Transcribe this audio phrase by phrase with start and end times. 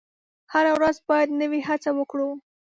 [0.53, 2.29] هره ورځ باید نوې هڅه وکړو.